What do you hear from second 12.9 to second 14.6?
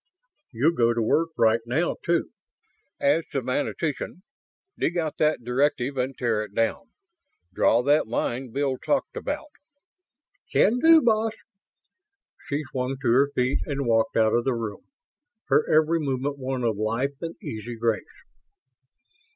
to her feet and walked out of the